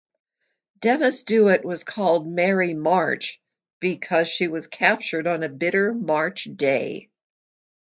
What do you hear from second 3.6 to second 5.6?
because she was captured on a